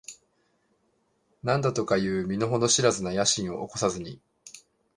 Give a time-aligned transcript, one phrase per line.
[1.43, 4.19] 何だとかいう身の程知らずな野心を起こさずに、